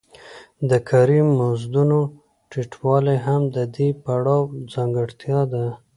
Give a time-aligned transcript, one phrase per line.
[0.69, 1.99] د کاري مزدونو
[2.51, 4.41] ټیټوالی هم د دې پړاو
[4.73, 5.65] ځانګړتیا ده